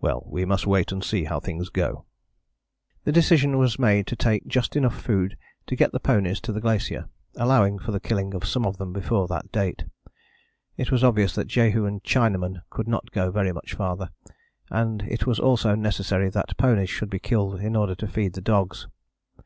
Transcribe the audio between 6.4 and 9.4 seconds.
to the glacier, allowing for the killing of some of them before